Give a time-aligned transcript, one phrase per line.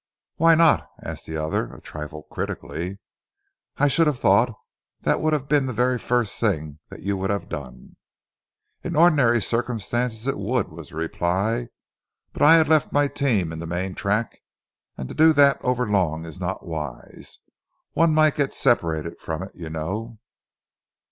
[0.37, 2.97] "Why not?" asked the other a trifle critically.
[3.77, 4.51] "I should have thought
[5.01, 7.97] that would have been the very first thing that you would have done."
[8.83, 11.67] "In ordinary circumstances it would," was the reply,
[12.33, 14.39] "but I had left my team in the main track,
[14.97, 17.37] and to do that overlong is not wise.
[17.93, 20.17] One might get separated from it, you know.